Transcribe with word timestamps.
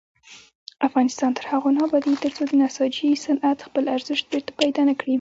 افغانستان 0.87 1.31
تر 1.37 1.45
هغو 1.51 1.69
نه 1.75 1.81
ابادیږي، 1.87 2.17
ترڅو 2.23 2.43
د 2.47 2.51
نساجي 2.61 3.09
صنعت 3.25 3.57
خپل 3.67 3.83
ارزښت 3.95 4.25
بیرته 4.31 4.51
پیدا 4.61 4.81
نکړي. 4.89 5.09